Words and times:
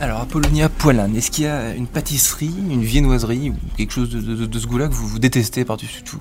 Alors, 0.00 0.20
Apollonia 0.20 0.68
Poilane, 0.68 1.16
est-ce 1.16 1.30
qu'il 1.30 1.44
y 1.44 1.48
a 1.48 1.74
une 1.74 1.88
pâtisserie, 1.88 2.54
une 2.70 2.82
viennoiserie 2.82 3.50
ou 3.50 3.56
quelque 3.76 3.92
chose 3.92 4.10
de, 4.10 4.20
de- 4.20 4.46
de 4.46 4.58
ce 4.58 4.66
goût-là 4.66 4.86
que 4.86 4.92
vous, 4.92 5.08
vous 5.08 5.18
détestez 5.18 5.64
par-dessus 5.64 6.02
tout? 6.04 6.20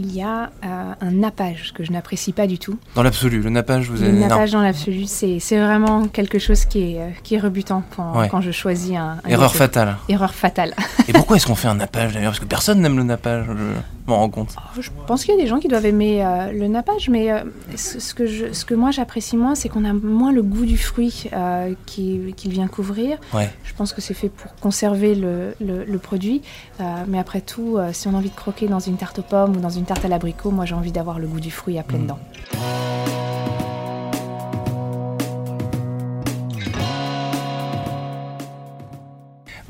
Il 0.00 0.14
y 0.14 0.22
a 0.22 0.52
euh, 0.64 0.92
un 1.00 1.10
nappage 1.10 1.72
que 1.74 1.82
je 1.82 1.90
n'apprécie 1.90 2.32
pas 2.32 2.46
du 2.46 2.56
tout. 2.60 2.78
Dans 2.94 3.02
l'absolu, 3.02 3.42
le 3.42 3.50
nappage, 3.50 3.90
vous 3.90 3.96
Le 3.96 4.04
avez... 4.04 4.12
non. 4.12 4.28
nappage 4.28 4.52
dans 4.52 4.60
l'absolu, 4.60 5.06
c'est 5.06 5.40
vraiment 5.58 6.06
quelque 6.06 6.38
chose 6.38 6.66
qui 6.66 6.92
est, 6.94 7.00
euh, 7.00 7.08
qui 7.24 7.34
est 7.34 7.40
rebutant 7.40 7.82
quand, 7.96 8.16
Ouais. 8.16 8.28
quand 8.28 8.40
je 8.40 8.52
choisis 8.52 8.94
un, 8.94 9.18
un 9.24 9.28
Erreur 9.28 9.48
gâteau. 9.48 9.58
fatale. 9.58 9.96
Erreur 10.08 10.32
fatale. 10.34 10.76
Et 11.08 11.12
pourquoi 11.12 11.36
est-ce 11.36 11.46
qu'on 11.48 11.56
fait 11.56 11.66
un 11.66 11.74
nappage 11.74 12.12
d'ailleurs? 12.14 12.30
Parce 12.30 12.38
que 12.38 12.44
personne 12.44 12.80
n'aime 12.80 12.96
le 12.96 13.02
nappage, 13.02 13.46
je 13.48 13.52
m'en 14.08 14.16
rends 14.18 14.30
compte. 14.30 14.54
Oh, 14.56 14.80
Je 14.80 14.90
pense 15.06 15.24
qu'il 15.24 15.34
y 15.34 15.38
a 15.38 15.40
des 15.40 15.46
gens 15.46 15.58
qui 15.58 15.68
doivent 15.68 15.86
aimer 15.86 16.24
euh, 16.24 16.50
le 16.52 16.66
nappage, 16.68 17.08
mais 17.08 17.30
euh, 17.30 17.44
ce, 17.76 18.00
ce 18.00 18.14
que 18.14 18.26
je, 18.26 18.52
ce 18.52 18.64
que 18.64 18.74
moi 18.74 18.90
j'apprécie 18.90 19.36
moins, 19.36 19.54
c'est 19.54 19.68
qu'on 19.68 19.84
a 19.84 19.92
moins 19.92 20.32
le 20.32 20.42
goût 20.42 20.64
du 20.66 20.76
fruit 20.78 21.24
euh, 21.32 21.74
qui- 21.86 22.34
qu'il 22.36 22.50
vient 22.50 22.66
couvrir. 22.68 23.18
Ouais. 23.34 23.50
Je 23.64 23.74
pense 23.74 23.92
que 23.92 24.00
c'est 24.00 24.14
fait 24.14 24.28
pour 24.28 24.54
conserver 24.56 25.14
le, 25.14 25.54
le- 25.60 25.84
le 25.84 25.98
produit, 25.98 26.42
mais 27.06 27.18
après 27.18 27.40
tout, 27.40 27.78
si 27.92 28.08
on 28.08 28.14
a 28.14 28.16
envie 28.16 28.30
de 28.30 28.34
croquer 28.36 28.66
dans 28.66 28.80
une 28.80 28.96
tarte 28.96 29.18
aux 29.18 29.22
pommes 29.22 29.56
ou 29.56 29.60
dans 29.60 29.68
une 29.70 29.84
tarte 29.84 30.04
à 30.04 30.08
l'abricot, 30.08 30.50
moi 30.50 30.64
j'ai 30.64 30.74
envie 30.74 30.92
d'avoir 30.92 31.18
le 31.18 31.26
goût 31.26 31.40
du 31.40 31.50
fruit 31.50 31.78
à 31.78 31.82
pleines 31.82 32.02
Mm. 32.02 32.06
dents. 32.06 32.18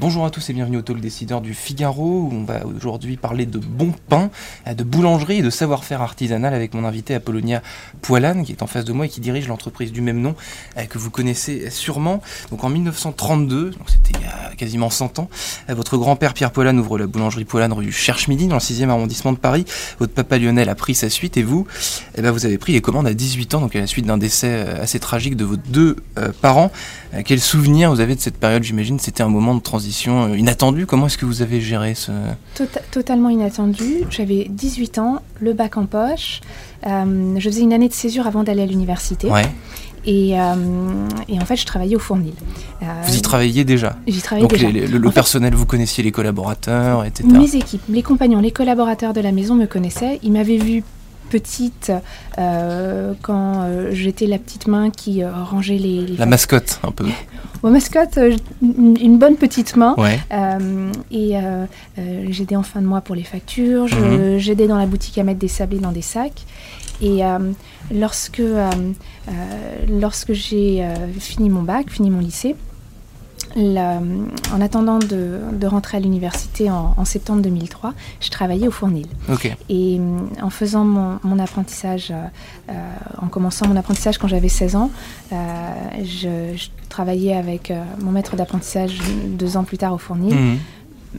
Bonjour 0.01 0.25
à 0.25 0.31
tous 0.31 0.49
et 0.49 0.53
bienvenue 0.53 0.77
au 0.77 0.83
Talk 0.83 1.01
Décideur 1.01 1.41
du 1.41 1.55
Figaro 1.55 2.05
où 2.05 2.31
on 2.33 2.45
va 2.45 2.65
aujourd'hui 2.65 3.17
parler 3.17 3.47
de 3.47 3.59
bon 3.59 3.93
pain, 4.09 4.31
euh, 4.69 4.75
de 4.75 4.85
boulangerie 4.85 5.39
et 5.39 5.43
de 5.43 5.51
savoir-faire 5.51 6.03
artisanal 6.03 6.55
avec 6.55 6.73
mon 6.73 6.85
invité 6.85 7.17
Apollonia 7.17 7.65
Poilane 8.01 8.45
qui 8.45 8.53
est 8.53 8.63
en 8.63 8.69
face 8.69 8.85
de 8.85 8.93
moi 8.93 9.07
et 9.07 9.09
qui 9.09 9.21
dirige 9.21 9.49
l'entreprise 9.49 9.91
du 9.91 10.01
même 10.01 10.21
nom 10.21 10.37
euh, 10.77 10.85
que 10.85 10.99
vous 10.99 11.11
connaissez 11.11 11.69
sûrement. 11.71 12.23
Donc 12.53 12.63
en 12.63 12.69
1932, 12.69 13.71
donc 13.71 13.81
c'était 13.89 14.21
il 14.21 14.25
y 14.25 14.29
a 14.29 14.55
quasiment 14.55 14.89
100 14.89 15.19
ans, 15.19 15.29
euh, 15.69 15.75
votre 15.75 15.97
grand-père 15.97 16.33
Pierre 16.33 16.53
Poilane 16.53 16.79
ouvre 16.79 16.97
la 16.97 17.09
boulangerie 17.09 17.45
Poilane 17.45 17.73
rue 17.73 17.91
Cherche-Midi 17.91 18.47
dans 18.47 18.55
le 18.55 18.61
6e 18.61 18.91
arrondissement 18.91 19.33
de 19.33 19.39
Paris. 19.39 19.65
Votre 19.99 20.13
papa 20.13 20.39
Lionel 20.39 20.69
a 20.69 20.77
pris 20.77 20.95
sa 20.95 21.11
suite 21.11 21.37
et 21.39 21.43
vous, 21.43 21.67
eh 22.17 22.23
ben, 22.23 22.31
vous 22.31 22.47
avez 22.47 22.59
pris 22.59 22.73
les 22.73 22.81
commandes 22.81 23.09
à 23.09 23.15
18 23.15 23.55
ans 23.57 23.61
donc 23.61 23.75
à 23.75 23.81
la 23.81 23.89
suite 23.89 24.07
d'un 24.07 24.19
décès 24.19 24.61
assez 24.81 25.01
tragique 25.01 25.35
de 25.35 25.45
vos 25.45 25.57
deux 25.57 25.97
parents. 26.41 26.71
Quel 27.25 27.41
souvenir 27.41 27.91
vous 27.91 27.99
avez 27.99 28.15
de 28.15 28.21
cette 28.21 28.37
période? 28.37 28.63
J'imagine 28.63 29.01
c'était 29.01 29.25
un 29.25 29.29
moment 29.29 29.57
de 29.57 29.61
transition 29.61 29.88
euh, 30.25 30.37
inattendu. 30.37 30.87
Comment 30.87 31.07
est-ce 31.07 31.19
que 31.19 31.27
vous 31.27 31.43
avez 31.43 31.61
géré 31.61 31.95
ce... 31.95 32.11
Tota- 32.57 32.81
totalement 32.91 33.29
inattendu. 33.31 34.05
J'avais 34.11 34.47
18 34.49 34.99
ans, 34.99 35.23
le 35.41 35.53
bac 35.53 35.77
en 35.77 35.87
poche. 35.87 36.41
Euh, 36.87 37.35
je 37.39 37.49
faisais 37.49 37.63
une 37.63 37.73
année 37.73 37.89
de 37.89 37.95
césure 37.95 38.27
avant 38.27 38.43
d'aller 38.45 38.63
à 38.63 38.67
l'université. 38.67 39.29
Ouais. 39.31 39.43
Et, 40.07 40.41
euh, 40.41 40.55
et 41.29 41.39
en 41.41 41.45
fait, 41.45 41.57
je 41.57 41.67
travaillais 41.67 41.97
au 41.97 41.99
Fournil. 41.99 42.33
Euh, 42.83 42.87
Vous 43.07 43.17
y 43.17 43.21
travailliez 43.21 43.65
déjà 43.65 43.97
J'y 44.07 44.23
travaillais 44.23 44.43
Donc 44.47 44.53
déjà. 44.53 44.69
les- 44.71 44.87
les- 44.87 44.99
le, 44.99 45.09
fait- 45.09 45.15
personnel, 45.15 45.55
vous 45.55 45.67
connaissiez 45.67 46.03
les 46.05 46.13
collaborateurs, 46.13 47.05
etc. 47.05 47.29
Mes 47.29 47.57
équipes, 47.57 47.83
les 47.89 48.03
compagnons, 48.03 48.41
les 48.41 48.53
collaborateurs 48.53 49.13
de 49.13 49.21
la 49.21 49.33
maison 49.33 49.55
me 49.55 49.67
connaissaient. 49.67 50.19
Ils 50.23 50.33
m'avaient 50.33 50.57
vue 50.57 50.83
petite 51.29 51.93
euh, 52.39 53.15
quand 53.23 53.63
euh, 53.63 53.91
j'étais 53.93 54.27
la 54.27 54.39
petite 54.39 54.67
main 54.67 54.91
qui 54.91 55.23
euh, 55.23 55.31
rangeait 55.33 55.79
les, 55.79 56.07
les 56.07 56.17
La 56.17 56.27
mascotte, 56.27 56.81
un 56.83 56.91
peu. 56.91 57.07
Bon, 57.61 57.71
mascotte, 57.73 58.21
une, 58.63 59.19
bonne 59.19 59.35
petite 59.35 59.75
main. 59.75 59.97
Ouais. 59.99 60.21
Et 61.11 61.35
j'aidais 62.31 62.55
en 62.55 62.63
fin 62.63 62.81
de 62.81 62.87
mois 62.87 63.01
pour 63.01 63.17
les 63.17 63.25
factures, 63.25 63.87
Mhm. 63.87 64.39
j'aidais 64.39 64.69
dans 64.69 64.79
la 64.79 64.87
boutique 64.87 65.19
à 65.19 65.25
mettre 65.25 65.41
des 65.41 65.49
sablés 65.49 65.81
dans 65.81 65.91
des 65.91 66.03
sacs. 66.03 66.45
Et 67.03 67.23
lorsque, 67.93 68.41
lorsque 69.89 70.33
j'ai 70.35 70.87
fini 71.19 71.51
mon 71.51 71.63
bac, 71.63 71.91
fini 71.91 72.11
mon 72.11 72.21
lycée, 72.21 72.55
la- 73.57 74.01
en 74.55 74.61
attendant 74.61 74.99
de, 74.99 75.39
de 75.53 75.67
rentrer 75.67 75.97
à 75.99 76.01
l'université 76.01 76.71
en, 76.71 76.95
en 76.97 77.05
septembre 77.05 77.43
2003, 77.43 77.95
je 78.21 78.31
travaillais 78.31 78.69
au 78.69 78.71
Fournil. 78.71 79.07
Et 79.69 79.99
euh, 80.01 80.19
en 80.43 80.51
faisant 80.51 80.85
mon, 80.85 81.19
mon 81.23 81.39
apprentissage, 81.39 82.11
euh, 82.11 82.25
euh, 82.71 82.73
en 83.21 83.29
commençant 83.29 83.67
mon 83.69 83.77
apprentissage 83.77 84.19
quand 84.19 84.29
j'avais 84.29 84.49
16 84.49 84.77
ans, 84.77 84.91
euh, 85.33 85.37
je, 86.05 86.57
je 86.57 86.69
travaillais 86.89 87.35
avec 87.37 87.71
euh, 87.71 87.83
mon 88.01 88.11
maître 88.11 88.37
d'apprentissage 88.37 88.99
deux 89.27 89.57
ans 89.57 89.65
plus 89.65 89.79
tard 89.79 89.93
au 89.95 89.99
Fournil. 89.99 90.35
Mhm. 90.35 90.59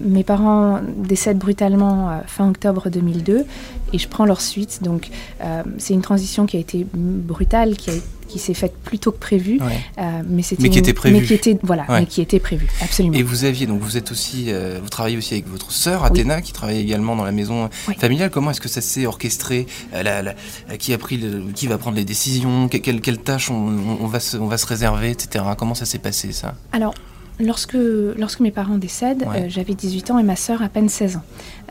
Mes 0.02 0.24
parents 0.24 0.80
décèdent 0.98 1.40
brutalement 1.40 2.10
euh, 2.10 2.20
fin 2.28 2.48
octobre 2.48 2.90
2002 2.92 3.44
et 3.92 3.98
je 3.98 4.08
prends 4.08 4.26
leur 4.26 4.40
suite. 4.40 4.84
Donc 4.84 5.10
euh, 5.42 5.64
c'est 5.80 5.96
une 5.96 6.02
transition 6.04 6.46
qui 6.46 6.58
a 6.58 6.60
été 6.60 6.86
brutale, 6.94 7.76
qui, 7.76 7.90
a- 7.90 7.94
qui 8.30 8.40
s'est 8.40 8.54
faite 8.54 8.74
plus 8.84 9.00
tôt 9.00 9.12
que 9.12 9.18
prévu. 9.20 9.60
Ouais. 9.62 9.80
euh, 9.98 10.22
mais, 10.28 10.42
c'était 10.44 10.64
Mais 10.64 10.70
qui 10.70 10.78
une- 10.78 10.84
était 10.86 10.94
prévue. 10.94 11.18
Mais 11.20 11.24
qui 11.26 11.34
était, 11.34 11.58
voilà, 11.64 11.86
Ouais. 11.90 12.00
mais 12.02 12.06
qui 12.06 12.22
était 12.22 12.40
prévu, 12.40 12.68
absolument. 12.82 13.18
Et 13.18 13.24
vous 13.24 13.44
aviez, 13.44 13.66
donc 13.68 13.82
vous 13.82 13.98
êtes 13.98 14.12
aussi, 14.12 14.46
euh, 14.48 14.80
vous 14.82 14.90
travaillez 14.90 15.18
aussi 15.18 15.34
avec 15.34 15.48
votre 15.48 15.72
sœur 15.72 16.04
Athéna, 16.06 16.42
qui 16.42 16.54
travaille 16.54 16.80
également 16.80 17.16
dans 17.16 17.24
la 17.26 17.32
maison 17.32 17.70
Oui. 17.88 17.96
familiale. 18.00 18.30
Comment 18.30 18.52
est-ce 18.52 18.62
que 18.62 18.70
ça 18.70 18.82
s'est 18.82 19.06
orchestré 19.06 19.66
Euh, 19.94 20.04
la- 20.04 20.22
la- 20.22 20.36
Qui 20.78 20.94
a 20.94 20.98
pris, 20.98 21.18
le- 21.18 21.44
qui 21.54 21.68
va 21.68 21.78
prendre 21.78 21.98
les 21.98 22.06
décisions 22.06 22.68
Que- 22.70 22.78
Quelles 22.78 23.18
tâches 23.20 23.50
on, 23.50 23.56
on- 23.68 23.98
on 24.02 24.08
va 24.08 24.20
se, 24.20 24.38
on 24.38 24.48
va 24.48 24.58
se 24.58 24.66
réserver, 24.66 25.10
etc. 25.12 25.44
Comment 25.58 25.74
ça 25.76 25.86
s'est 25.86 25.98
passé 26.00 26.32
ça? 26.32 26.56
Alors, 26.72 26.94
lorsque, 27.40 27.78
lorsque 28.18 28.40
mes 28.42 28.52
parents 28.52 28.78
décèdent, 28.78 29.26
Ouais. 29.28 29.44
euh, 29.44 29.50
j'avais 29.50 29.74
18 29.74 30.12
ans 30.12 30.20
et 30.20 30.24
ma 30.24 30.36
sœur 30.36 30.62
à 30.62 30.70
peine 30.70 30.90
16 30.90 31.18
ans. 31.18 31.24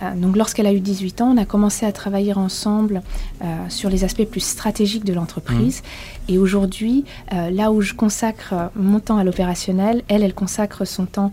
Euh, 0.02 0.14
donc 0.14 0.36
lorsqu'elle 0.36 0.66
a 0.66 0.72
eu 0.72 0.80
18 0.80 1.20
ans, 1.20 1.32
on 1.32 1.36
a 1.36 1.44
commencé 1.44 1.84
à 1.86 1.92
travailler 1.92 2.34
ensemble 2.34 3.02
euh, 3.42 3.44
sur 3.68 3.90
les 3.90 4.04
aspects 4.04 4.24
plus 4.24 4.40
stratégiques 4.40 5.04
de 5.04 5.12
l'entreprise. 5.12 5.82
Et 6.28 6.36
aujourd'hui, 6.38 7.04
là 7.30 7.72
où 7.72 7.80
je 7.80 7.94
consacre 7.94 8.54
mon 8.76 9.00
temps 9.00 9.16
à 9.16 9.24
l'opérationnel, 9.24 10.02
elle, 10.08 10.22
elle 10.22 10.34
consacre 10.34 10.84
son 10.84 11.06
temps 11.06 11.32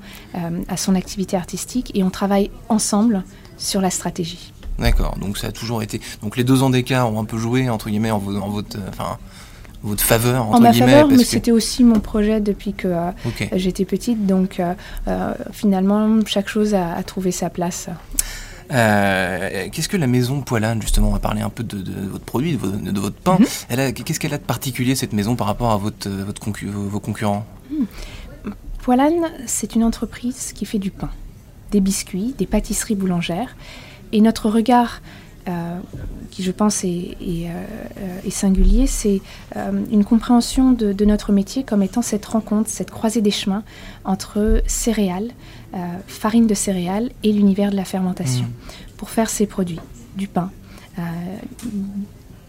à 0.70 0.78
son 0.78 0.96
activité 0.96 1.36
artistique 1.36 1.92
et 1.96 2.04
on 2.04 2.10
travaille 2.10 2.50
ensemble 2.70 3.24
sur 3.58 3.82
la 3.82 3.90
stratégie. 3.90 4.54
D'accord. 4.80 5.18
Donc 5.20 5.38
ça 5.38 5.48
a 5.48 5.52
toujours 5.52 5.84
été. 5.84 6.00
Donc 6.22 6.38
les 6.38 6.44
deux 6.46 6.64
ans 6.64 6.70
d'écart 6.70 7.12
ont 7.12 7.20
un 7.20 7.26
peu 7.26 7.38
joué 7.38 7.70
entre 7.70 7.90
guillemets 7.90 8.12
en, 8.12 8.18
en 8.18 8.50
votre, 8.50 8.78
enfin, 8.90 9.18
votre 9.86 10.04
faveur 10.04 10.48
entre 10.48 10.58
en 10.58 10.60
ma 10.62 10.72
guillemets. 10.72 10.92
faveur, 10.92 11.08
mais 11.08 11.16
parce 11.16 11.24
que- 11.26 11.30
c'était 11.30 11.52
aussi 11.52 11.84
mon 11.84 12.00
projet 12.00 12.42
depuis 12.42 12.74
que 12.74 12.88
euh, 12.88 13.12
j'étais 13.56 13.86
petite. 13.86 14.26
Donc 14.26 14.60
euh, 14.60 14.74
euh, 15.08 15.34
finalement, 15.52 16.10
chaque 16.26 16.50
chose 16.50 16.74
a, 16.74 16.94
a 16.94 17.04
trouvé 17.04 17.32
sa 17.32 17.50
place. 17.50 17.88
Euh, 18.72 19.68
qu'est-ce 19.72 19.88
que 19.88 19.98
la 19.98 20.08
maison 20.08 20.42
Poilane, 20.42 20.82
justement, 20.82 21.10
on 21.10 21.12
va 21.14 21.20
parler 21.20 21.42
un 21.42 21.50
peu 21.52 21.64
de, 21.64 21.78
de 21.82 22.08
votre 22.08 22.26
produit, 22.26 22.54
de, 22.54 22.58
vo- 22.58 22.72
de 22.92 23.00
votre 23.00 23.16
pain. 23.18 23.38
Mhm. 23.40 23.94
Qu'est-ce 23.94 24.20
qu'elle 24.20 24.34
a 24.34 24.40
de 24.40 24.44
particulier 24.44 24.96
cette 24.96 25.14
maison 25.14 25.36
par 25.36 25.46
rapport 25.48 25.72
à 25.72 25.78
votre, 25.78 26.10
votre 26.10 26.42
concu- 26.42 26.66
vos, 26.68 26.84
vos 26.88 27.00
concurrents? 27.00 27.46
Poilane, 28.82 29.26
c'est 29.46 29.76
une 29.76 29.84
entreprise 29.84 30.52
qui 30.54 30.66
fait 30.66 30.80
du 30.80 30.92
pain, 30.92 31.10
des 31.72 31.80
biscuits, 31.80 32.36
des 32.38 32.46
pâtisseries 32.46 32.96
boulangères. 32.96 33.56
Et 34.12 34.22
notre 34.22 34.50
regard, 34.50 35.02
euh, 35.48 35.78
qui 36.36 36.44
je 36.44 36.52
pense 36.52 36.84
est, 36.84 37.16
est, 37.22 37.48
euh, 37.48 37.64
euh, 37.98 38.20
est 38.26 38.30
singulier, 38.30 38.88
c'est 38.88 39.22
euh, 39.56 39.72
une 39.90 40.04
compréhension 40.04 40.74
de, 40.74 40.92
de 40.92 41.06
notre 41.06 41.32
métier 41.32 41.64
comme 41.64 41.82
étant 41.82 42.02
cette 42.02 42.26
rencontre, 42.26 42.70
cette 42.70 42.92
croisée 42.92 43.22
des 43.22 43.32
chemins 43.32 43.64
entre 44.04 44.62
céréales, 44.68 45.32
farine 46.08 46.48
de 46.48 46.54
céréales 46.54 47.12
et 47.24 47.34
l'univers 47.34 47.70
de 47.70 47.76
la 47.76 47.84
fermentation 47.84 48.46
pour 48.96 49.10
faire 49.10 49.30
ces 49.30 49.46
produits, 49.46 49.80
du 50.16 50.28
pain, 50.30 50.50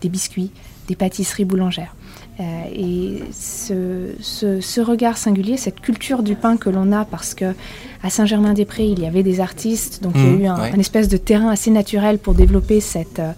des 0.00 0.08
biscuits, 0.08 0.50
des 0.88 0.96
pâtisseries 0.96 1.44
boulangères. 1.44 1.94
Euh, 2.38 2.42
et 2.74 3.22
ce, 3.32 4.10
ce- 4.20 4.60
ce 4.60 4.80
regard 4.82 5.16
singulier, 5.16 5.56
cette 5.56 5.80
culture 5.80 6.22
du 6.22 6.34
pain 6.34 6.58
que 6.58 6.68
l'on 6.68 6.92
a, 6.92 7.06
parce 7.06 7.34
que 7.34 7.54
à 8.02 8.10
Saint-Germain-des-Prés, 8.10 8.86
il 8.88 9.00
y 9.00 9.06
avait 9.06 9.22
des 9.22 9.40
artistes, 9.40 10.02
donc 10.02 10.12
il 10.16 10.22
y 10.22 10.26
a 10.26 10.30
Mhm, 10.30 10.40
eu 10.42 10.46
un, 10.46 10.60
ouais. 10.60 10.70
un 10.74 10.78
espèce 10.78 11.08
de 11.08 11.16
terrain 11.16 11.48
assez 11.48 11.70
naturel 11.70 12.18
pour 12.18 12.34
développer 12.34 12.80
cette, 12.80 13.20
euh, 13.20 13.32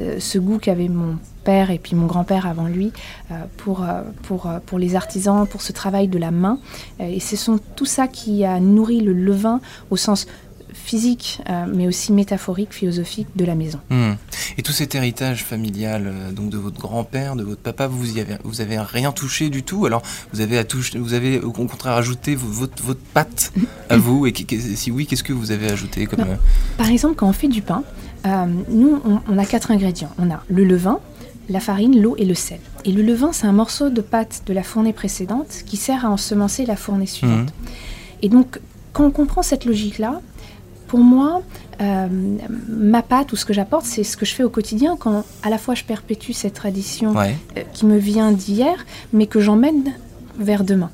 euh, 0.00 0.16
ce 0.18 0.38
goût 0.38 0.58
qu'avait 0.58 0.88
mon 0.88 1.16
père 1.44 1.70
et 1.70 1.78
puis 1.78 1.94
mon 1.94 2.06
grand-père 2.06 2.44
avant 2.46 2.66
lui 2.66 2.92
euh, 3.30 3.34
pour, 3.56 3.86
pour, 4.24 4.48
pour 4.66 4.78
les 4.80 4.96
artisans, 4.96 5.46
pour 5.46 5.62
ce 5.62 5.72
travail 5.72 6.08
de 6.08 6.18
la 6.18 6.32
main. 6.32 6.58
Et 6.98 7.20
ce 7.20 7.36
sont 7.36 7.58
tout 7.76 7.86
ça 7.86 8.08
qui 8.08 8.44
a 8.44 8.58
nourri 8.60 9.00
le 9.00 9.12
levain 9.12 9.60
au 9.90 9.96
sens 9.96 10.26
physique, 10.74 11.40
euh, 11.48 11.64
mais 11.72 11.86
aussi 11.86 12.12
métaphorique, 12.12 12.72
philosophique 12.72 13.26
de 13.36 13.44
la 13.44 13.54
maison. 13.54 13.78
Hmm. 13.90 14.12
Et 14.58 14.62
tout 14.62 14.72
cet 14.72 14.94
héritage 14.94 15.44
familial, 15.44 16.04
euh, 16.06 16.32
donc 16.32 16.50
de 16.50 16.58
votre 16.58 16.80
grand-père, 16.80 17.36
de 17.36 17.42
votre 17.44 17.60
papa, 17.60 17.86
vous 17.86 18.16
y 18.16 18.20
avez, 18.20 18.34
vous 18.44 18.60
avez 18.60 18.78
rien 18.78 19.12
touché 19.12 19.50
du 19.50 19.62
tout? 19.62 19.86
Alors, 19.86 20.02
vous 20.32 20.40
avez 20.40 20.58
à 20.58 20.64
toucher, 20.64 20.98
vous 20.98 21.14
avez 21.14 21.40
au 21.40 21.52
contraire 21.52 21.94
ajouté 21.94 22.34
vo- 22.34 22.48
votre, 22.48 22.82
votre 22.82 23.00
patte 23.14 23.52
à 23.88 23.96
vous? 23.96 24.26
Et 24.26 24.34
si 24.76 24.90
oui, 24.90 25.06
qu'est-ce 25.06 25.24
que 25.24 25.32
vous 25.32 25.50
avez 25.52 25.70
ajouté 25.70 26.06
comme 26.06 26.20
Non. 26.20 26.30
euh, 26.32 26.36
Par 26.78 26.88
exemple, 26.90 27.14
quand 27.16 27.28
on 27.28 27.32
fait 27.32 27.48
du 27.48 27.62
pain, 27.62 27.82
nous, 28.68 29.00
on, 29.04 29.20
on 29.28 29.38
a 29.38 29.46
quatre 29.46 29.70
ingrédients. 29.70 30.10
On 30.18 30.30
a 30.30 30.42
le 30.48 30.64
levain, 30.64 30.98
la 31.48 31.58
farine, 31.60 32.00
l'eau 32.00 32.14
et 32.18 32.24
le 32.26 32.34
sel. 32.34 32.60
Et 32.84 32.92
le 32.92 33.02
levain, 33.02 33.32
c'est 33.32 33.46
un 33.46 33.52
morceau 33.52 33.88
de 33.90 34.00
pâte 34.02 34.42
de 34.46 34.52
la 34.52 34.62
fournée 34.62 34.92
précédente 34.92 35.62
qui 35.66 35.76
sert 35.76 36.04
à 36.04 36.10
ensemencer 36.10 36.66
la 36.66 36.76
fournée 36.76 37.06
suivante. 37.06 37.46
Mhm. 37.46 37.68
Et 38.22 38.28
donc, 38.28 38.60
quand 38.92 39.04
on 39.06 39.10
comprend 39.10 39.42
cette 39.42 39.64
logique-là, 39.64 40.20
pour 40.90 40.98
moi, 40.98 41.42
euh, 41.80 42.08
ma 42.68 43.02
pâte 43.02 43.32
ou 43.32 43.36
ce 43.36 43.44
que 43.44 43.52
j'apporte, 43.52 43.84
c'est 43.84 44.02
ce 44.02 44.16
que 44.16 44.26
je 44.26 44.34
fais 44.34 44.42
au 44.42 44.48
quotidien 44.50 44.96
quand 44.98 45.24
à 45.44 45.48
la 45.48 45.56
fois 45.56 45.76
je 45.76 45.84
perpétue 45.84 46.32
cette 46.32 46.54
tradition 46.54 47.12
Ouais. 47.12 47.36
euh, 47.56 47.62
qui 47.72 47.86
me 47.86 47.96
vient 47.96 48.32
d'hier, 48.32 48.74
mais 49.12 49.26
que 49.26 49.38
j'emmène 49.38 49.92
vers 50.36 50.64
demain. 50.64 50.90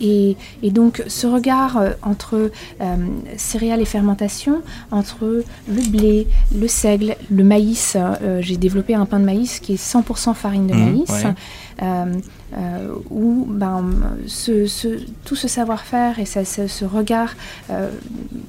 Et, 0.00 0.36
et, 0.62 0.70
donc 0.70 1.04
ce 1.06 1.26
regard 1.26 1.80
entre 2.02 2.50
céréales 3.36 3.80
et 3.80 3.84
fermentation, 3.84 4.60
entre 4.90 5.44
le 5.68 5.82
blé, 5.88 6.26
le 6.52 6.66
seigle, 6.66 7.14
le 7.30 7.44
maïs, 7.44 7.96
j'ai 8.40 8.56
développé 8.56 8.94
un 8.96 9.06
pain 9.06 9.20
de 9.20 9.24
maïs 9.24 9.60
qui 9.60 9.74
est 9.74 9.82
100% 9.82 10.34
farine 10.34 10.66
de 10.66 10.74
maïs. 10.74 11.10
Euh, 11.10 11.32
où 13.10 13.46
ben, 13.48 13.90
tout 15.24 15.36
ce 15.36 15.48
savoir-faire 15.48 16.18
et 16.18 16.26
ce, 16.26 16.84
regard 16.84 17.34
euh, 17.70 17.90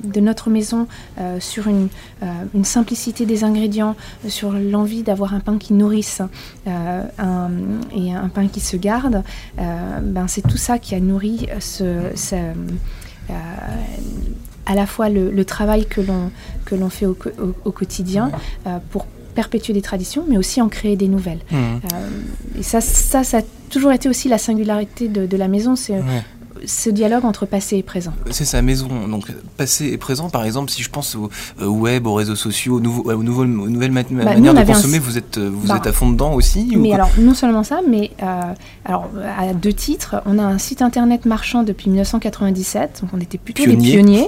de 0.04 0.20
notre 0.20 0.50
maison 0.50 0.88
euh, 1.20 1.40
sur 1.40 1.68
une, 1.68 1.90
simplicité 2.64 3.26
des 3.26 3.44
ingrédients, 3.44 3.96
sur 4.28 4.52
l'envie 4.54 5.04
d'avoir 5.04 5.34
un 5.34 5.40
pain 5.40 5.58
qui 5.58 5.74
nourrisse 5.74 6.22
et 6.66 6.70
un 8.14 8.30
pain 8.34 8.48
qui 8.48 8.60
se 8.60 8.78
garde, 8.78 9.24
ben, 9.58 10.28
c'est 10.28 10.42
tout 10.42 10.58
ça 10.58 10.80
qui 10.80 10.96
a 10.96 11.00
nourri 11.00 11.48
à 14.66 14.76
la 14.76 14.86
fois 14.86 15.10
le, 15.10 15.46
travail 15.46 15.86
que 15.86 16.02
l'on 16.02 16.90
fait 16.90 17.06
au 17.06 17.72
quotidien 17.72 18.32
pour 18.92 19.06
perpétuer 19.32 19.74
des 19.74 19.82
traditions, 19.82 20.24
mais 20.28 20.38
aussi 20.38 20.62
en 20.62 20.70
créer 20.70 20.96
des 20.96 21.08
nouvelles. 21.08 21.40
Mmh. 21.50 21.56
Euh, 21.56 22.60
et 22.60 22.64
ça, 22.64 22.82
ça, 22.82 23.24
ça 23.24 23.40
a 23.40 23.42
toujours 23.70 23.92
été 23.92 24.10
aussi 24.10 24.30
la 24.30 24.38
singularité 24.38 25.08
de, 25.08 25.26
de 25.26 25.38
la 25.38 25.48
maison. 25.48 25.76
C'est 25.76 25.96
ce 26.66 26.90
dialogue 26.90 27.26
entre 27.26 27.46
passé 27.46 27.78
et 27.78 27.84
présent. 27.84 28.14
C'est 28.30 28.46
sa 28.46 28.62
maison, 28.62 29.08
donc 29.08 29.32
passé 29.58 29.88
et 29.88 29.98
présent. 29.98 30.30
Par 30.30 30.44
exemple, 30.44 30.72
si 30.72 30.84
je 30.84 30.90
pense 30.90 31.16
au 31.16 31.30
web, 31.66 32.08
aux 32.08 32.14
réseaux 32.14 32.36
sociaux, 32.36 32.76
aux, 32.76 32.80
nouveaux, 32.80 33.10
aux, 33.10 33.46
nouvelles 33.46 33.92
bah, 33.92 34.04
manières 34.12 34.54
de 34.54 34.64
consommer, 34.64 35.00
vous 35.00 35.18
êtes 35.18 35.38
vous 35.38 35.68
bah, 35.68 35.78
êtes 35.78 35.88
à 35.88 35.92
fond 35.92 36.10
dedans 36.10 36.34
aussi 36.34 36.74
Mais 36.78 36.94
alors 36.94 37.10
non 37.18 37.34
seulement 37.34 37.64
ça, 37.64 37.80
mais 37.88 38.12
euh, 38.22 38.42
alors 38.86 39.10
à 39.38 39.54
deux 39.54 39.74
titres, 39.74 40.22
on 40.26 40.38
a 40.40 40.44
un 40.44 40.58
site 40.58 40.82
internet 40.82 41.26
marchand 41.26 41.64
depuis 41.64 41.90
1997, 41.90 43.00
donc 43.02 43.12
on 43.14 43.20
était 43.20 43.38
plutôt 43.38 43.66
des 43.66 43.76
pionniers. 43.76 44.28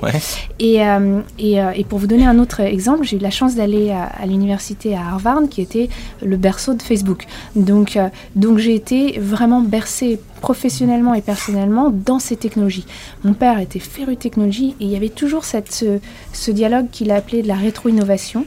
Et, 0.60 0.86
euh, 0.86 1.20
et, 1.40 1.62
euh, 1.62 1.72
et, 1.76 1.84
pour 1.84 2.00
vous 2.00 2.08
donner 2.08 2.26
un 2.26 2.40
autre 2.40 2.62
exemple, 2.62 3.04
j'ai 3.04 3.18
eu 3.18 3.20
la 3.20 3.32
chance 3.32 3.56
d'aller 3.56 3.92
à, 3.92 4.26
l'université 4.26 4.96
à 4.96 5.02
Harvard, 5.02 5.44
qui 5.50 5.62
était 5.62 5.90
le 6.24 6.38
berceau 6.38 6.74
de 6.74 6.82
Facebook. 6.82 7.26
Donc 7.56 7.98
donc 8.36 8.58
j'ai 8.58 8.76
été 8.76 9.20
vraiment 9.20 9.62
bercé 9.62 10.20
professionnellement 10.44 11.14
et 11.14 11.22
personnellement 11.22 11.90
dans 11.90 12.20
ces 12.20 12.36
technologies. 12.36 12.86
Mon 13.24 13.34
père 13.34 13.60
était 13.60 13.80
féru 13.80 14.18
technologie 14.18 14.76
et 14.82 14.84
il 14.84 14.90
y 14.90 14.98
avait 14.98 15.08
toujours 15.08 15.46
cette, 15.46 15.72
ce, 15.72 16.00
ce 16.34 16.52
dialogue 16.52 16.90
qu'il 16.92 17.12
a 17.12 17.16
appelé 17.16 17.42
de 17.42 17.48
la 17.48 17.56
rétro-innovation, 17.56 18.46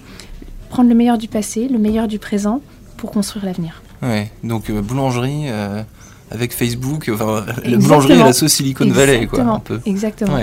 prendre 0.68 0.90
le 0.90 0.94
meilleur 0.94 1.16
du 1.16 1.26
passé, 1.26 1.68
le 1.68 1.78
meilleur 1.78 2.06
du 2.06 2.18
présent 2.18 2.60
pour 2.98 3.12
construire 3.12 3.46
l'avenir. 3.46 3.82
Ouais, 4.02 4.30
donc 4.44 4.68
euh, 4.68 4.82
boulangerie, 4.82 5.44
euh, 5.46 5.82
avec 6.30 6.52
Facebook, 6.52 7.10
enfin, 7.12 7.44
la 7.64 7.76
boulangerie 7.76 8.14
et 8.14 8.18
la 8.18 8.32
sauce 8.32 8.52
Silicon 8.52 8.88
Valley, 8.88 9.26
quoi, 9.26 9.42
un 9.42 9.58
peu. 9.60 9.80
Exactement. 9.86 10.38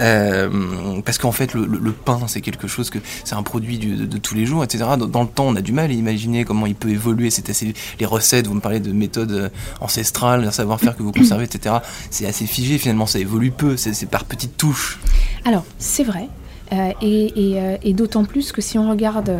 Euh, 0.00 1.00
parce 1.04 1.18
qu'en 1.18 1.32
fait, 1.32 1.54
le, 1.54 1.92
pain, 1.92 2.20
c'est 2.26 2.40
quelque 2.40 2.68
chose 2.68 2.90
que 2.90 2.98
c'est 3.24 3.34
un 3.34 3.42
produit 3.42 3.78
de, 3.78 4.18
tous 4.18 4.34
les 4.34 4.46
jours, 4.46 4.64
etc. 4.64 4.84
Dans, 4.98 5.22
le 5.22 5.28
temps, 5.28 5.46
on 5.46 5.56
a 5.56 5.60
du 5.60 5.72
mal 5.72 5.90
à 5.90 5.94
imaginer 5.94 6.44
comment 6.44 6.66
il 6.66 6.74
peut 6.74 6.90
évoluer. 6.90 7.30
C'est 7.30 7.48
assez 7.48 7.74
les 7.98 8.06
recettes. 8.06 8.46
Vous 8.46 8.54
me 8.54 8.60
parlez 8.60 8.80
de 8.80 8.92
méthodes 8.92 9.32
euh, 9.32 9.48
ancestrales, 9.80 10.44
un 10.44 10.50
savoir-faire 10.50 10.96
que 10.96 11.02
vous 11.02 11.12
conservez, 11.12 11.44
etc. 11.44 11.76
C'est 12.10 12.26
assez 12.26 12.46
figé 12.46 12.78
finalement. 12.78 13.06
Ça 13.06 13.18
évolue 13.18 13.50
peu. 13.50 13.76
C'est 13.76 14.08
par 14.08 14.24
petites 14.24 14.56
touches. 14.56 14.98
Alors, 15.44 15.64
c'est 15.78 16.04
vrai. 16.04 16.28
Euh, 16.72 16.92
euh, 17.02 17.76
et, 17.82 17.92
d'autant 17.92 18.24
plus 18.24 18.52
que 18.52 18.60
si 18.60 18.78
on 18.78 18.88
regarde 18.88 19.30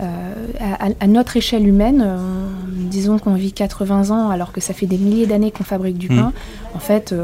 euh, 0.00 0.04
à, 1.00 1.06
notre 1.06 1.36
échelle 1.36 1.66
humaine, 1.66 2.04
disons 2.68 3.18
qu'on 3.18 3.34
vit 3.34 3.52
80 3.52 4.10
ans 4.10 4.30
alors 4.30 4.52
que 4.52 4.60
ça 4.60 4.74
fait 4.74 4.86
des 4.86 4.98
milliers 4.98 5.26
d'années 5.26 5.50
qu'on 5.50 5.64
fabrique 5.64 5.96
du 5.96 6.08
mmh. 6.08 6.16
pain, 6.16 6.32
en 6.74 6.78
fait, 6.78 7.14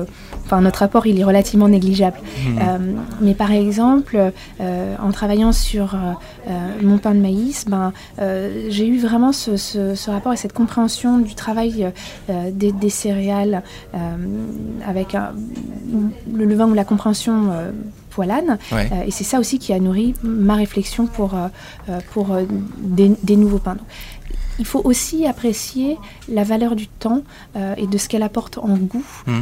enfin, 0.44 0.60
notre 0.60 0.82
apport 0.82 1.06
il 1.06 1.18
est 1.20 1.24
relativement 1.24 1.68
négligeable. 1.68 2.18
Mmh. 2.46 2.60
mais 3.20 3.34
par 3.34 3.52
exemple, 3.52 4.32
en 4.60 5.10
travaillant 5.10 5.52
sur 5.52 5.96
mon 6.82 6.98
pain 6.98 7.14
de 7.14 7.20
maïs, 7.20 7.64
ben, 7.66 7.92
j'ai 8.68 8.86
eu 8.86 8.98
vraiment 8.98 9.32
ce, 9.32 10.10
rapport 10.10 10.32
et 10.32 10.36
cette 10.36 10.52
compréhension 10.54 11.18
du 11.18 11.34
travail 11.34 11.92
des, 12.28 12.90
céréales 12.90 13.62
avec 14.86 15.16
le 16.32 16.44
levain 16.44 16.68
ou 16.68 16.74
la 16.74 16.84
compréhension 16.84 17.50
euh, 18.72 18.86
et 19.06 19.10
c'est 19.10 19.24
ça 19.24 19.38
aussi 19.38 19.58
qui 19.58 19.72
a 19.72 19.78
nourri 19.78 20.14
ma 20.22 20.54
réflexion 20.54 21.06
pour, 21.06 21.34
euh, 21.34 21.48
euh, 21.88 22.00
pour 22.12 22.36
des, 22.78 23.36
nouveaux 23.36 23.58
pains. 23.58 23.76
il 24.58 24.66
faut 24.66 24.80
aussi 24.84 25.26
apprécier 25.26 25.96
la 26.28 26.44
valeur 26.44 26.74
du 26.76 26.88
temps 26.88 27.22
et 27.76 27.86
de 27.86 27.98
ce 27.98 28.08
qu'elle 28.08 28.22
apporte 28.22 28.58
en 28.58 28.76
goût 28.76 29.04
mmh. 29.26 29.32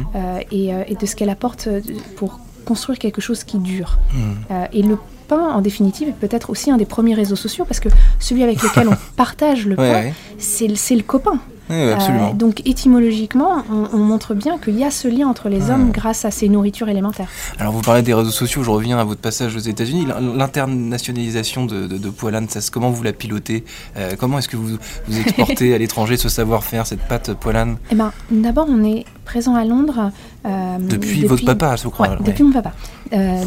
et, 0.51 0.95
de 0.99 1.05
ce 1.05 1.15
qu'elle 1.15 1.29
apporte 1.29 1.67
pour 2.15 2.39
construire 2.65 2.99
quelque 2.99 3.21
chose 3.21 3.43
qui 3.43 3.57
dure. 3.57 3.97
Mmh. 4.13 4.53
et 4.73 4.83
le 4.83 4.97
pain, 5.27 5.49
en 5.53 5.61
définitive, 5.61 6.09
est 6.09 6.19
peut-être 6.27 6.49
aussi 6.49 6.69
un 6.71 6.77
des 6.77 6.85
premiers 6.85 7.15
réseaux 7.15 7.35
sociaux 7.35 7.65
parce 7.65 7.79
que 7.79 7.89
celui 8.19 8.43
avec 8.43 8.61
lequel 8.61 8.87
on 8.91 8.97
partage 9.15 9.65
le 9.65 9.75
pain, 9.75 10.11
c'est 10.37 10.67
le 10.67 11.03
copain. 11.03 11.39
Euh, 11.69 12.33
donc 12.33 12.61
étymologiquement, 12.65 13.63
on, 13.69 13.97
montre 13.97 14.33
bien 14.33 14.57
qu'il 14.57 14.77
y 14.77 14.83
a 14.83 14.91
ce 14.91 15.07
lien 15.07 15.27
entre 15.27 15.49
les 15.49 15.69
hommes 15.69 15.91
grâce 15.91 16.23
à 16.23 16.31
ces 16.31 16.49
nourritures 16.49 16.87
élémentaires. 16.89 17.27
Alors 17.59 17.73
vous 17.73 17.81
parlez 17.81 18.01
des 18.01 18.13
réseaux 18.13 18.31
sociaux, 18.31 18.63
je 18.63 18.69
reviens 18.69 18.97
à 18.97 19.03
votre 19.03 19.19
passage 19.19 19.55
aux 19.55 19.59
États-Unis. 19.59 20.07
L'internationalisation 20.35 21.65
de, 21.65 21.87
de, 21.87 21.97
de 21.97 22.09
Poilane, 22.09 22.47
comment 22.71 22.89
vous 22.89 23.03
la 23.03 23.13
pilotez? 23.13 23.63
Euh, 23.97 24.13
Comment 24.17 24.39
est-ce 24.39 24.47
que 24.47 24.57
vous, 24.57 24.77
vous 25.07 25.19
exportez 25.21 25.73
à 25.75 25.77
l'étranger 25.77 26.17
ce 26.17 26.29
savoir-faire, 26.29 26.87
cette 26.87 27.01
pâte 27.01 27.33
Poilane 27.33 27.77
Eh 27.91 27.95
ben, 27.95 28.11
d'abord, 28.31 28.67
on 28.69 28.83
est 28.83 29.05
présent 29.25 29.55
à 29.55 29.65
Londres. 29.65 30.11
Euh, 30.45 30.77
depuis, 30.79 31.25
votre 31.25 31.43
papa, 31.43 31.75
je 31.75 31.87
crois. 31.89 32.15
depuis 32.23 32.43
mon 32.43 32.53
papa. 32.53 32.71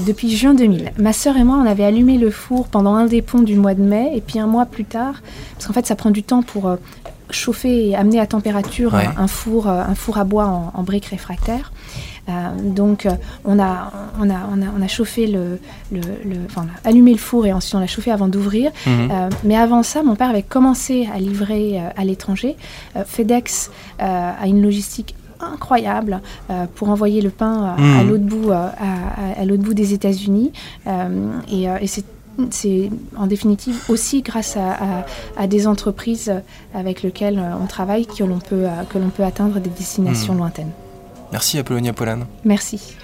depuis 0.07 0.31
juin 0.31 0.55
2000. 0.55 0.93
Ma 0.99 1.13
sœur 1.13 1.37
et 1.37 1.45
moi, 1.45 1.57
on 1.57 1.67
avait 1.67 1.85
allumé 1.85 2.19
le 2.19 2.31
four 2.31 2.69
pendant 2.69 2.95
un 2.95 3.07
des 3.07 3.23
ponts 3.23 3.43
du 3.43 3.57
mois 3.57 3.75
de 3.75 3.83
mai, 3.83 4.13
et 4.15 4.21
puis 4.21 4.39
un 4.39 4.47
mois 4.47 4.67
plus 4.67 4.85
tard, 4.85 5.15
parce 5.55 5.67
qu'en 5.67 5.73
fait, 5.73 5.87
ça 5.87 5.95
prend 5.95 6.11
du 6.11 6.23
temps 6.23 6.43
pour 6.43 6.77
chauffer 7.33 7.89
et 7.89 7.97
amener 7.97 8.21
à 8.21 8.27
température 8.27 8.95
un, 8.95 9.27
four, 9.27 9.69
euh, 9.69 9.83
un 9.83 9.95
four 9.95 10.19
à 10.19 10.25
bois 10.25 10.47
en, 10.75 10.83
briques 10.83 11.07
réfractaires. 11.07 11.73
Euh, 12.29 12.33
donc 12.63 13.07
euh, 13.07 13.11
on, 13.45 13.59
a, 13.59 13.93
on, 14.21 14.31
a, 14.31 14.41
on, 14.77 14.83
a, 14.83 14.89
chauffé 14.89 15.27
le, 15.27 15.59
le, 15.91 16.01
enfin, 16.47 16.67
allumé 16.85 17.13
le 17.13 17.19
four 17.19 17.47
et 17.47 17.53
ensuite 17.53 17.75
on 17.75 17.81
l'a 17.81 17.87
chauffé 17.87 18.11
avant 18.11 18.29
d'ouvrir. 18.29 18.71
Mhm. 18.87 19.31
mais 19.45 19.57
avant 19.57 19.83
ça, 19.83 20.03
mon 20.03 20.17
père 20.17 20.31
avait 20.31 20.43
commencé 20.43 21.09
à 21.13 21.19
livrer 21.19 21.81
à 21.97 22.05
l'étranger. 22.05 22.57
FedEx 23.07 23.71
a 23.99 24.47
une 24.47 24.63
logistique 24.63 25.15
incroyable 25.41 26.21
pour 26.75 26.91
envoyer 26.91 27.23
le 27.23 27.31
pain 27.31 27.75
à 27.77 27.81
mhm. 27.81 28.09
l'autre 28.09 28.25
bout, 28.25 28.51
à, 28.53 29.45
l'autre 29.45 29.63
bout 29.63 29.75
des 29.75 29.95
États-Unis. 29.95 30.53
et, 30.87 31.65
et 31.65 31.87
c'est 31.87 32.05
c'est 32.51 32.91
en 33.17 33.27
définitive 33.27 33.77
aussi 33.89 34.23
grâce 34.23 34.57
à, 34.57 35.47
des 35.47 35.67
entreprises 35.67 36.33
avec 36.75 37.03
lesquelles 37.03 37.43
on 37.61 37.67
travaille 37.67 38.07
que 38.07 38.25
l'on 38.25 38.39
peut, 38.39 38.67
que 38.89 38.99
l'on 38.99 39.11
peut 39.11 39.25
atteindre 39.25 39.61
des 39.61 39.71
destinations 39.71 40.35
hmm. 40.35 40.39
lointaines. 40.39 40.71
Merci 41.33 41.59
Apollonia 41.59 41.93
Polane. 41.93 42.27
Merci. 42.45 42.97